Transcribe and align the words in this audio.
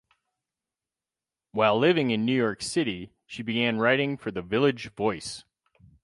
While 1.51 1.77
living 1.77 2.09
in 2.09 2.25
New 2.25 2.33
York 2.35 2.63
City, 2.63 3.11
she 3.27 3.43
began 3.43 3.77
writing 3.77 4.17
for 4.17 4.31
the 4.31 4.41
"Village 4.41 4.89
Voice". 4.95 5.43